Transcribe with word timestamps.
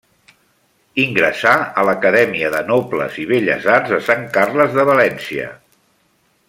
Ingressà 1.03 1.51
a 1.81 1.83
l'Acadèmia 1.89 2.51
de 2.57 2.63
Nobles 2.71 3.21
i 3.25 3.29
Belles 3.35 3.69
Arts 3.75 3.95
de 3.97 4.01
Sant 4.09 4.27
Carles 4.39 4.75
de 4.79 4.91
València. 4.95 5.51